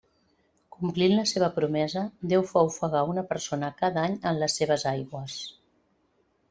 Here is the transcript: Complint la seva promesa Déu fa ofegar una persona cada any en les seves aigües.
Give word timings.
Complint 0.75 1.11
la 1.17 1.25
seva 1.31 1.49
promesa 1.57 2.03
Déu 2.33 2.47
fa 2.53 2.65
ofegar 2.71 3.05
una 3.13 3.27
persona 3.35 3.73
cada 3.83 4.09
any 4.09 4.19
en 4.33 4.43
les 4.45 4.61
seves 4.63 4.89
aigües. 4.95 5.39